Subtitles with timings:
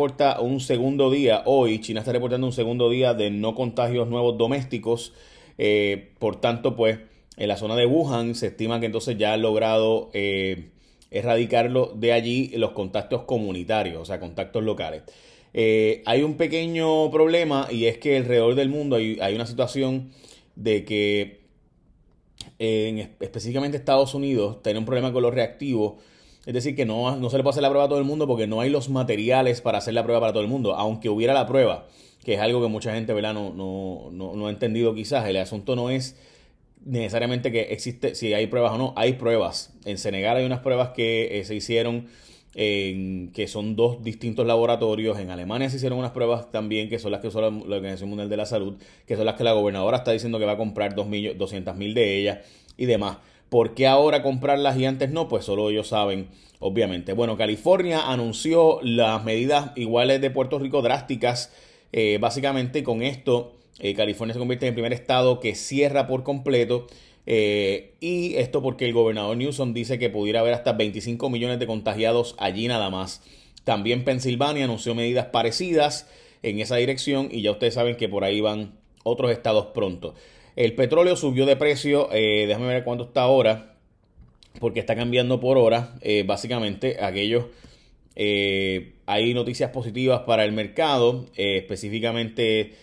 [0.00, 4.38] reporta un segundo día, hoy China está reportando un segundo día de no contagios nuevos
[4.38, 5.12] domésticos.
[5.58, 7.00] Eh, por tanto, pues
[7.36, 10.70] en la zona de Wuhan se estima que entonces ya ha logrado eh,
[11.10, 15.02] erradicarlo de allí los contactos comunitarios, o sea, contactos locales.
[15.52, 20.12] Eh, hay un pequeño problema y es que alrededor del mundo hay, una situación
[20.56, 21.40] de que
[22.58, 26.02] en, específicamente Estados Unidos tiene un problema con los reactivos.
[26.46, 28.26] Es decir, que no, no se le puede hacer la prueba a todo el mundo
[28.26, 31.34] porque no hay los materiales para hacer la prueba para todo el mundo, aunque hubiera
[31.34, 31.86] la prueba,
[32.24, 33.34] que es algo que mucha gente ¿verdad?
[33.34, 35.28] No, no, no, no ha entendido quizás.
[35.28, 36.16] El asunto no es
[36.84, 39.72] necesariamente que existe, si hay pruebas o no, hay pruebas.
[39.84, 42.06] En Senegal hay unas pruebas que eh, se hicieron
[42.54, 45.18] en, que son dos distintos laboratorios.
[45.18, 48.28] En Alemania se hicieron unas pruebas también, que son las que usó la, Organización Mundial
[48.28, 50.94] de la Salud, que son las que la gobernadora está diciendo que va a comprar
[50.94, 52.38] 200 mil de ellas
[52.76, 53.18] y demás.
[53.50, 55.28] ¿Por qué ahora comprarlas y antes no?
[55.28, 57.12] Pues solo ellos saben, obviamente.
[57.12, 61.52] Bueno, California anunció las medidas iguales de Puerto Rico drásticas,
[61.92, 66.22] eh, básicamente con esto eh, California se convierte en el primer estado que cierra por
[66.22, 66.86] completo.
[67.26, 71.66] Eh, y esto porque el gobernador Newsom dice que pudiera haber hasta 25 millones de
[71.66, 73.22] contagiados allí nada más.
[73.64, 76.08] También Pensilvania anunció medidas parecidas
[76.42, 80.14] en esa dirección y ya ustedes saben que por ahí van otros estados pronto.
[80.56, 83.76] El petróleo subió de precio, eh, déjame ver cuánto está ahora,
[84.58, 85.94] porque está cambiando por hora.
[86.26, 87.44] básicamente, aquellos
[88.16, 92.74] hay noticias positivas para el mercado, específicamente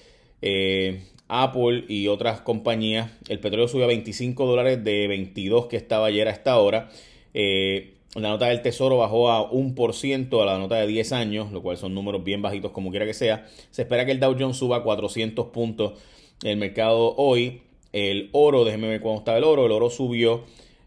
[0.42, 3.12] eh, Apple y otras compañías.
[3.28, 6.90] El petróleo subió a 25 dólares de 22 que estaba ayer a esta hora.
[7.34, 11.62] Eh, la nota del tesoro bajó a 1% a la nota de 10 años, lo
[11.62, 13.46] cual son números bien bajitos como quiera que sea.
[13.72, 15.94] Se espera que el Dow Jones suba 400 puntos
[16.44, 17.62] el mercado hoy.
[17.94, 19.66] El oro, déjenme ver cuándo estaba el oro.
[19.66, 20.44] El oro subió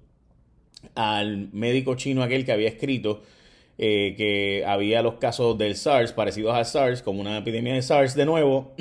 [0.95, 3.21] al médico chino aquel que había escrito
[3.79, 8.13] eh, que había los casos del SARS parecidos al SARS, como una epidemia de SARS
[8.13, 8.73] de nuevo,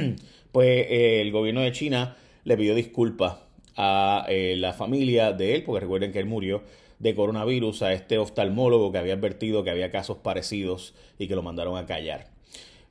[0.52, 3.36] pues el gobierno de China le pidió disculpas
[3.76, 6.62] a la familia de él, porque recuerden que él murió
[6.98, 11.42] de coronavirus a este oftalmólogo que había advertido que había casos parecidos y que lo
[11.42, 12.28] mandaron a callar.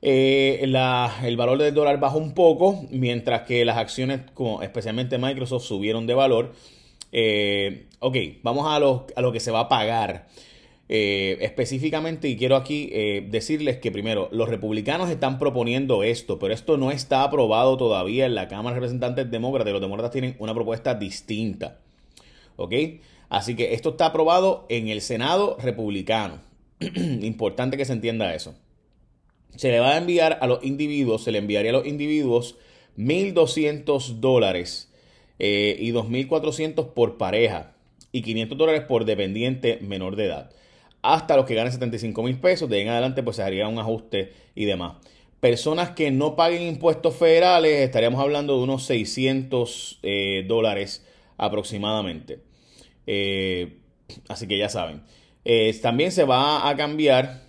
[0.02, 5.64] Eh, el valor del dólar bajó un poco, mientras que las acciones, como especialmente Microsoft,
[5.64, 6.52] subieron de valor.
[7.10, 10.26] Eh, ok, vamos a lo, a lo, que se va a pagar.
[10.88, 12.90] Eh, específicamente, y quiero aquí
[13.30, 18.34] decirles que primero, los republicanos están proponiendo esto, pero esto no está aprobado todavía en
[18.34, 19.72] la Cámara de Representantes Demócratas.
[19.72, 21.80] Los demócratas tienen una propuesta distinta.
[22.56, 22.74] ¿Ok?
[23.28, 26.40] Así que esto está aprobado en el Senado republicano.
[26.80, 28.54] Importante que se entienda eso.
[29.56, 32.56] Se le va a enviar a los individuos, se le enviaría a los individuos
[32.96, 34.92] 1.200 dólares
[35.38, 37.74] eh, y 2.400 por pareja
[38.12, 40.50] y 500 dólares por dependiente menor de edad.
[41.04, 43.78] Hasta los que ganen 75 mil pesos, de ahí en adelante pues se haría un
[43.78, 44.94] ajuste y demás.
[45.38, 51.06] Personas que no paguen impuestos federales, estaríamos hablando de unos 600 eh, dólares
[51.36, 52.38] aproximadamente.
[53.06, 53.80] Eh,
[54.28, 55.02] así que ya saben.
[55.44, 57.42] Eh, también se va a cambiar.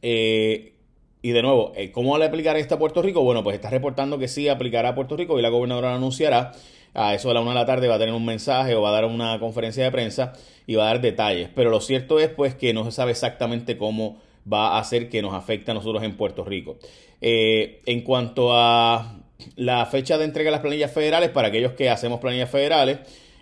[0.00, 3.22] Y de nuevo, ¿cómo le aplicará esto a Puerto Rico?
[3.22, 6.52] Bueno, pues está reportando que sí aplicará a Puerto Rico y la gobernadora anunciará.
[6.94, 8.90] A eso de la una de la tarde va a tener un mensaje o va
[8.90, 10.32] a dar una conferencia de prensa
[10.66, 11.48] y va a dar detalles.
[11.54, 14.20] Pero lo cierto es pues que no se sabe exactamente cómo
[14.50, 16.78] va a hacer que nos afecte a nosotros en Puerto Rico.
[17.20, 19.20] en cuanto a
[19.56, 22.98] la fecha de entrega de las planillas federales, para aquellos que hacemos planillas federales,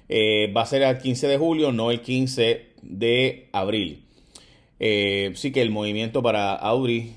[0.08, 4.04] eh, va a ser el 15 de julio, no el 15 de abril.
[4.80, 7.14] Eh, sí que el movimiento para Audi,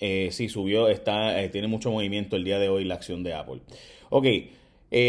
[0.00, 3.60] eh, sí subió, está, tiene mucho movimiento el día de hoy la acción de Apple.
[4.10, 4.26] Ok,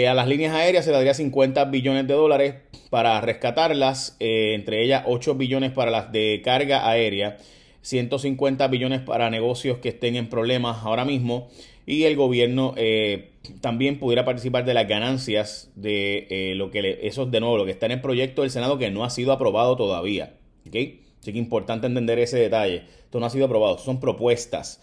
[0.08, 2.56] a las líneas aéreas se le daría 50 billones de dólares
[2.90, 7.38] para rescatarlas, entre ellas 8 billones para las de carga aérea,
[7.82, 11.50] 150 billones para negocios que estén en problemas ahora mismo
[11.90, 13.32] y el gobierno eh,
[13.62, 17.66] también pudiera participar de las ganancias de eh, lo que eso es de nuevo lo
[17.66, 20.36] que está en el proyecto del Senado que no ha sido aprobado todavía.
[20.68, 21.02] ¿okay?
[21.22, 22.84] Así que importante entender ese detalle.
[23.04, 24.82] Esto no ha sido aprobado, son propuestas.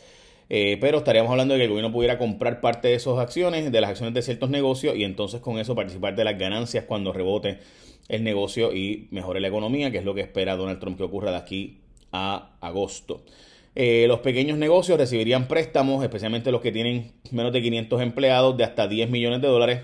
[0.48, 3.80] Eh, pero estaríamos hablando de que el gobierno pudiera comprar parte de esas acciones, de
[3.80, 7.58] las acciones de ciertos negocios, y entonces con eso participar de las ganancias cuando rebote
[8.08, 11.32] el negocio y mejore la economía, que es lo que espera Donald Trump que ocurra
[11.32, 11.80] de aquí
[12.12, 13.24] a agosto.
[13.74, 18.64] Eh, los pequeños negocios recibirían préstamos, especialmente los que tienen menos de 500 empleados, de
[18.64, 19.82] hasta 10 millones de dólares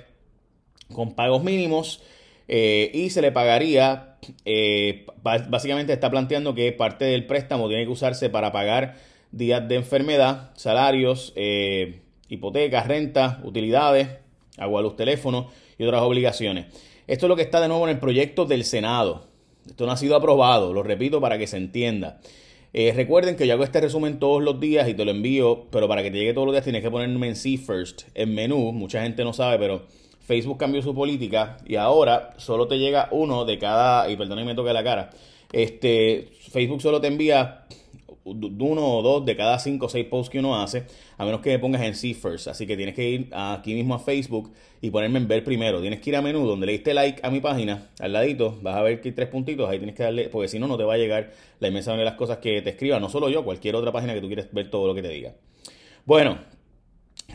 [0.94, 2.02] con pagos mínimos
[2.48, 4.11] eh, y se le pagaría
[4.44, 8.96] eh, básicamente está planteando que parte del préstamo tiene que usarse para pagar
[9.30, 14.08] días de enfermedad, salarios, eh, hipotecas, rentas, utilidades,
[14.58, 16.66] agua, luz, teléfono y otras obligaciones.
[17.06, 19.26] Esto es lo que está de nuevo en el proyecto del Senado.
[19.66, 22.20] Esto no ha sido aprobado, lo repito para que se entienda.
[22.74, 25.88] Eh, recuerden que yo hago este resumen todos los días y te lo envío, pero
[25.88, 28.72] para que te llegue todos los días tienes que ponerme en See First, en menú.
[28.72, 29.86] Mucha gente no sabe, pero
[30.24, 34.54] Facebook cambió su política y ahora solo te llega uno de cada, y perdón me
[34.54, 35.10] toque la cara,
[35.52, 37.66] este, Facebook solo te envía
[38.24, 40.84] uno o dos de cada cinco o seis posts que uno hace,
[41.19, 42.48] a menos que pongas en See First.
[42.48, 45.80] Así que tienes que ir aquí mismo a Facebook y ponerme en ver primero.
[45.80, 48.76] Tienes que ir a menú donde le diste like a mi página, al ladito, vas
[48.76, 50.84] a ver que hay tres puntitos, ahí tienes que darle, porque si no, no te
[50.84, 53.74] va a llegar la inmensa de las cosas que te escriba, no solo yo, cualquier
[53.76, 55.34] otra página que tú quieres ver todo lo que te diga.
[56.04, 56.38] Bueno,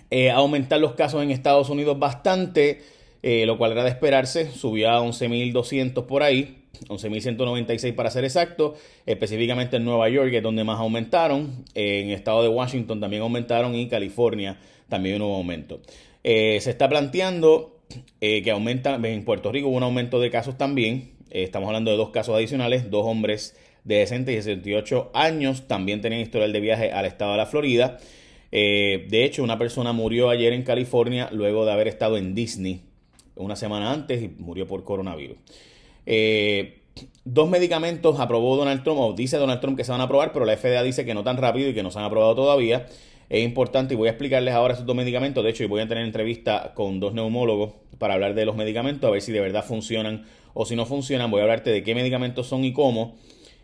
[0.10, 2.82] eh, aumentar los casos en Estados Unidos bastante,
[3.24, 6.64] eh, lo cual era de esperarse, subió a 11.200 por ahí.
[6.90, 8.76] 11.196 para ser exacto,
[9.08, 13.74] específicamente en Nueva York, es donde más aumentaron, en el estado de Washington también aumentaron
[13.74, 15.82] y California también hubo un aumento.
[16.24, 17.80] Eh, se está planteando
[18.22, 21.92] eh, que aumenta, en Puerto Rico hubo un aumento de casos también, eh, estamos hablando
[21.92, 26.60] de dos casos adicionales, dos hombres de 60 y 68 años también tenían historial de
[26.60, 27.98] viaje al estado de la Florida.
[28.52, 32.82] De hecho, una persona murió ayer en California luego de haber estado en Disney
[33.38, 35.38] una semana antes y murió por coronavirus.
[36.06, 36.80] Eh,
[37.26, 40.46] dos medicamentos aprobó Donald Trump, o dice Donald Trump que se van a aprobar, pero
[40.46, 42.88] la FDA dice que no tan rápido y que no se han aprobado todavía.
[43.30, 45.44] Es importante y voy a explicarles ahora esos dos medicamentos.
[45.44, 49.12] De hecho, voy a tener entrevista con dos neumólogos para hablar de los medicamentos, a
[49.12, 51.30] ver si de verdad funcionan o si no funcionan.
[51.30, 53.16] Voy a hablarte de qué medicamentos son y cómo.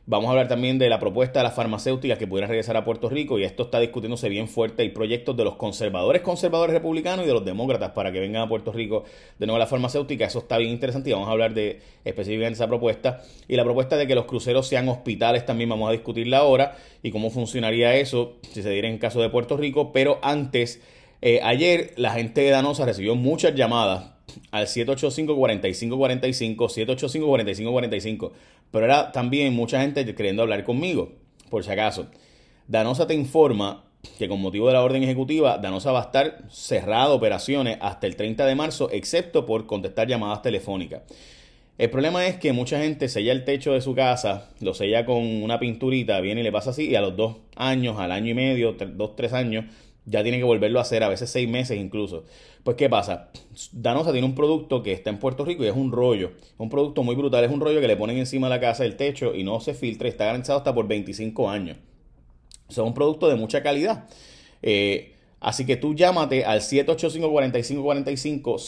[0.05, 3.07] Vamos a hablar también de la propuesta de las farmacéuticas que pudieran regresar a Puerto
[3.07, 4.83] Rico y esto está discutiéndose bien fuerte.
[4.83, 8.49] Hay proyectos de los conservadores, conservadores republicanos y de los demócratas para que vengan a
[8.49, 9.05] Puerto Rico
[9.39, 10.25] de nuevo la farmacéutica.
[10.25, 13.21] Eso está bien interesante y vamos a hablar de específicamente esa propuesta.
[13.47, 17.09] Y la propuesta de que los cruceros sean hospitales también vamos a discutirla ahora y
[17.09, 19.93] cómo funcionaría eso si se diera en caso de Puerto Rico.
[19.93, 20.81] Pero antes,
[21.21, 24.12] eh, ayer la gente de Danosa recibió muchas llamadas
[24.51, 28.31] al 785-4545, 785-4545.
[28.71, 31.11] Pero era también mucha gente queriendo hablar conmigo,
[31.49, 32.07] por si acaso.
[32.67, 33.83] Danosa te informa
[34.17, 38.15] que con motivo de la orden ejecutiva, Danosa va a estar cerrado operaciones hasta el
[38.15, 41.03] 30 de marzo, excepto por contestar llamadas telefónicas.
[41.77, 45.23] El problema es que mucha gente sella el techo de su casa, lo sella con
[45.41, 48.35] una pinturita, viene y le pasa así, y a los dos años, al año y
[48.35, 49.65] medio, dos, tres años,
[50.05, 52.25] ya tiene que volverlo a hacer, a veces seis meses incluso.
[52.63, 53.29] Pues, ¿qué pasa?
[53.71, 56.31] Danosa tiene un producto que está en Puerto Rico y es un rollo.
[56.57, 58.95] Un producto muy brutal, es un rollo que le ponen encima de la casa, el
[58.95, 61.77] techo, y no se filtra, y está garantizado hasta por 25 años.
[62.75, 64.07] O un producto de mucha calidad.
[64.61, 68.59] Eh, así que tú llámate al 785-4545,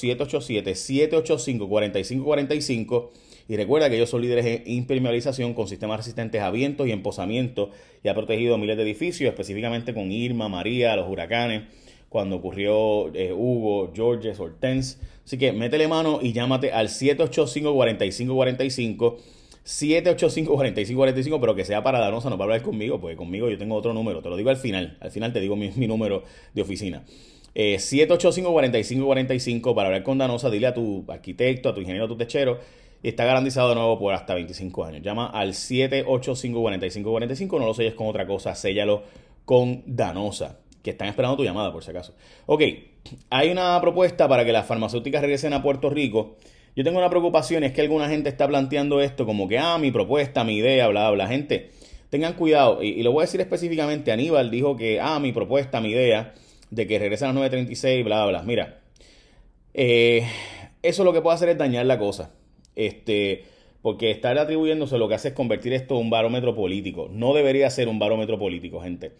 [1.22, 3.10] 787-785-4545
[3.48, 7.70] y recuerda que ellos son líderes en impermeabilización con sistemas resistentes a vientos y emposamiento
[8.04, 11.64] y ha protegido miles de edificios, específicamente con Irma, María, los huracanes,
[12.10, 14.98] cuando ocurrió eh, Hugo, Georges, Hortense.
[15.24, 19.18] Así que métele mano y llámate al 785-4545.
[19.66, 23.94] 785-4545, pero que sea para Danosa, no para hablar conmigo, porque conmigo yo tengo otro
[23.94, 26.22] número, te lo digo al final, al final te digo mi, número
[26.54, 27.04] de oficina.
[27.56, 32.16] Eh, 785-4545 para hablar con Danosa, dile a tu arquitecto, a tu ingeniero, a tu
[32.16, 32.60] techero
[33.02, 35.02] y está garantizado de nuevo por hasta 25 años.
[35.02, 39.04] Llama al 785-4545, no lo selles con otra cosa, séllalo
[39.46, 42.16] con Danosa, que están esperando tu llamada por si acaso.
[42.48, 42.62] Ok,
[43.30, 46.36] hay una propuesta para que las farmacéuticas regresen a Puerto Rico.
[46.76, 49.92] Yo tengo una preocupación, es que alguna gente está planteando esto como que, ah, mi
[49.92, 51.28] propuesta, mi idea, bla, bla.
[51.28, 51.70] Gente,
[52.10, 55.92] tengan cuidado, y, lo voy a decir específicamente, Aníbal dijo que, ah, mi propuesta, mi
[55.92, 56.34] idea,
[56.72, 58.44] de que regresen a las 936, bla, bla.
[58.44, 58.80] Mira,
[59.74, 60.28] eh,
[60.82, 62.32] eso lo que puede hacer es dañar la cosa.
[62.76, 63.44] Este,
[63.82, 67.10] porque estar atribuyéndose lo que hace es convertir esto en un barómetro político.
[67.12, 69.12] No debería ser un barómetro político, gente.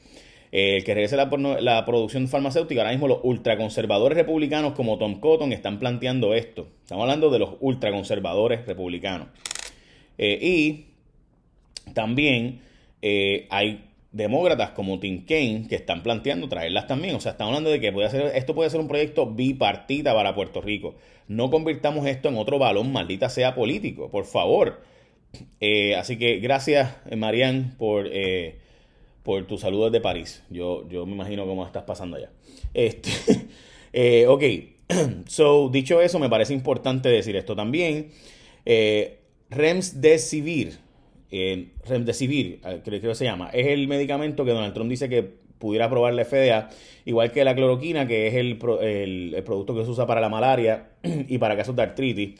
[0.52, 1.30] el que regrese la,
[1.62, 6.68] la, producción farmacéutica, ahora mismo los ultraconservadores republicanos como Tom Cotton están planteando esto.
[6.82, 9.28] Estamos hablando de los ultraconservadores republicanos.
[10.18, 10.86] Eh, y
[11.94, 12.62] también
[13.02, 17.16] eh, hay demócratas como Tim Kaine que están planteando traerlas también.
[17.16, 20.34] O sea, estamos hablando de que puede ser, esto puede ser un proyecto bipartita para
[20.34, 20.96] Puerto Rico.
[21.28, 24.82] No convirtamos esto en otro balón, maldita sea político, por favor.
[25.60, 28.60] Eh, así que gracias, eh, Marian, por, eh,
[29.22, 30.44] por tus saludos de París.
[30.50, 32.30] Yo, yo me imagino cómo estás pasando allá.
[32.74, 33.10] Este,
[34.28, 34.44] ok,
[35.28, 38.12] so, dicho eso, me parece importante decir esto también.
[39.50, 40.78] REMS de Civil
[41.38, 45.24] eh, Remdesivir, eh, creo que se llama, es el medicamento que Donald Trump dice que
[45.58, 46.70] pudiera aprobar la FDA,
[47.06, 51.38] igual que la cloroquina, que es el, producto que se usa para la malaria y
[51.38, 52.40] para casos de artritis.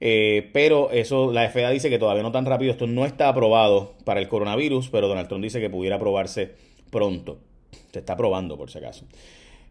[0.00, 3.94] Eh, pero eso, la FDA dice que todavía no tan rápido, esto no está aprobado
[4.04, 6.52] para el coronavirus, pero Donald Trump dice que pudiera aprobarse
[6.90, 7.38] pronto.
[7.92, 9.06] Se está aprobando, por si acaso.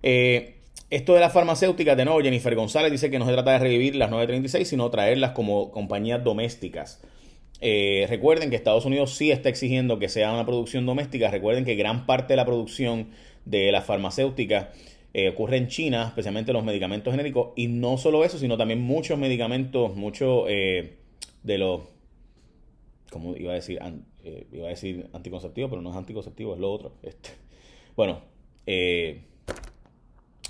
[0.02, 0.56] Eh,
[0.90, 3.96] esto de las farmacéuticas, de nuevo, Jennifer González dice que no se trata de revivir
[3.96, 7.02] las 936, sino traerlas como compañías domésticas.
[7.66, 11.32] Eh, recuerden que Estados Unidos sí está exigiendo que sea una producción doméstica.
[11.32, 13.08] Recuerden que gran parte de la producción
[13.46, 14.68] de las farmacéuticas
[15.14, 17.54] eh, ocurre en China, especialmente los medicamentos genéricos.
[17.56, 20.98] Y no solo eso, sino también muchos medicamentos, muchos eh,
[21.44, 21.84] de los,
[23.10, 23.80] como iba a decir,
[24.52, 26.96] iba a decir anticonceptivo, pero no es anticonceptivo, es lo otro.
[27.02, 27.30] Este.
[27.96, 28.24] Bueno,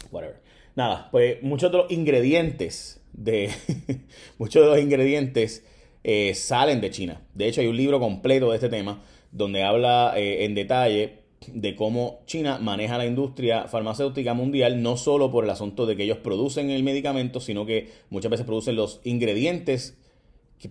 [0.09, 0.41] whatever.
[0.75, 3.51] Nada, pues muchos de los ingredientes de
[4.39, 5.63] muchos de los ingredientes
[6.03, 7.21] eh, salen de China.
[7.33, 11.75] De hecho, hay un libro completo de este tema donde habla eh, en detalle de
[11.75, 16.17] cómo China maneja la industria farmacéutica mundial, no solo por el asunto de que ellos
[16.17, 19.97] producen el medicamento, sino que muchas veces producen los ingredientes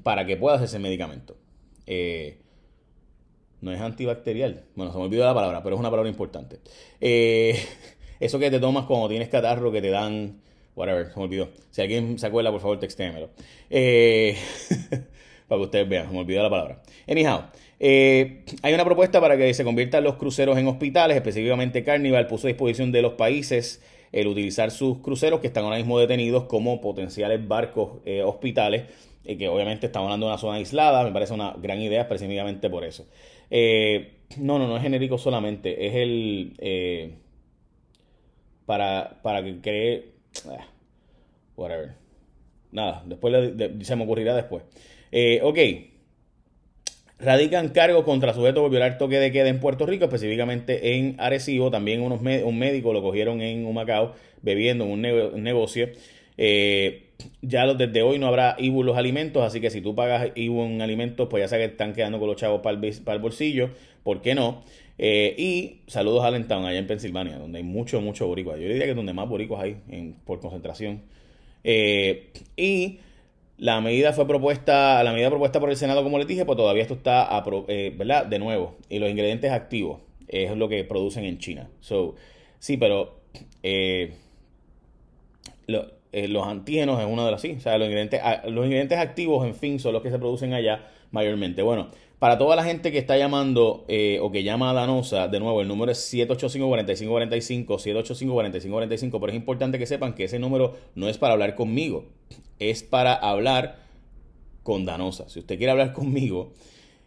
[0.02, 1.36] para que pueda hacerse el medicamento.
[1.86, 2.38] Eh,
[3.60, 4.64] no es antibacterial.
[4.74, 6.60] Bueno, se me olvidó la palabra, pero es una palabra importante.
[8.20, 10.40] eso que te tomas cuando tienes catarro, que te dan...
[10.74, 11.50] Whatever, se me olvidó.
[11.70, 13.28] Si alguien se acuerda, por favor, textémelo.
[13.68, 14.36] Eh,
[15.52, 16.82] para que ustedes vean, me olvidó la palabra.
[17.06, 17.42] Anyhow,
[17.78, 22.46] eh, hay una propuesta para que se conviertan los cruceros en hospitales, específicamente Carnival puso
[22.46, 23.82] a disposición de los países
[24.12, 28.84] el utilizar sus cruceros que están ahora mismo detenidos como potenciales barcos eh, hospitales,
[29.24, 32.70] y que obviamente estamos hablando de una zona aislada, me parece una gran idea específicamente
[32.70, 33.06] por eso.
[33.50, 37.18] Eh, no, no, no es genérico solamente, es el...
[38.64, 40.12] para, para que cree...
[41.56, 41.90] Whatever.
[42.70, 44.62] Nada, después se me ocurrirá después.
[45.12, 45.58] Eh, ok.
[47.20, 51.70] Radican cargos contra sujetos por violar toque de queda en Puerto Rico, específicamente en Arecibo.
[51.70, 55.90] También unos un médico lo cogieron en Humacao bebiendo en un, negocio.
[56.36, 57.10] Eh,
[57.42, 60.82] ya desde hoy no habrá IBU los alimentos, así que si tú pagas IBU en
[60.82, 63.70] alimentos, pues ya sabes que están quedando con los chavos para el, bolsillo.
[64.02, 64.64] ¿Por qué no?
[64.98, 68.56] Eh, y saludos a Allentown, allá en Pensilvania, donde hay mucho, mucho boricua.
[68.56, 69.76] Yo diría que es donde más boricuas hay
[70.24, 71.02] por concentración.
[71.62, 72.98] y
[73.62, 76.82] la medida fue propuesta, la medida propuesta por el Senado, como les dije, pues todavía
[76.82, 77.28] esto está,
[77.68, 78.26] eh, ¿verdad?
[78.26, 78.74] De nuevo.
[78.88, 81.70] Y los ingredientes activos es lo que producen en China.
[81.78, 82.16] So,
[82.58, 83.20] sí, pero
[83.62, 84.14] eh,
[86.12, 87.54] eh, los antígenos es uno de las sí.
[87.56, 90.86] O sea, los ingredientes, los ingredientes activos, en fin, son los que se producen allá
[91.10, 91.62] mayormente.
[91.62, 91.88] Bueno,
[92.18, 93.84] para toda la gente que está llamando
[94.20, 99.78] o que llama a Danosa, de nuevo, el número es 785-4545, 785-4545, pero es importante
[99.78, 102.04] que sepan que ese número no es para hablar conmigo
[102.70, 103.78] es para hablar
[104.62, 105.28] con Danosa.
[105.28, 106.52] Si usted quiere hablar conmigo,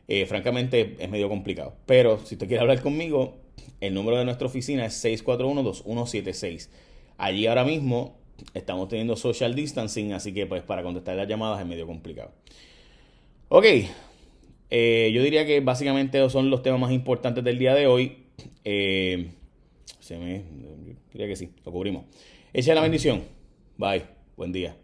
[0.07, 1.75] eh, francamente es medio complicado.
[1.85, 3.35] Pero si usted quiere hablar conmigo,
[3.81, 6.69] el número de nuestra oficina es 641-2176.
[7.17, 8.17] Allí ahora mismo
[8.53, 12.31] estamos teniendo social distancing, así que pues para contestar las llamadas es medio complicado.
[13.49, 13.65] Ok,
[14.69, 18.17] eh, yo diría que básicamente esos son los temas más importantes del día de hoy.
[18.63, 19.29] Eh,
[19.99, 20.43] se me,
[21.11, 22.05] diría que sí, lo cubrimos.
[22.53, 23.23] Echa la bendición.
[23.77, 24.03] Bye,
[24.35, 24.75] buen día.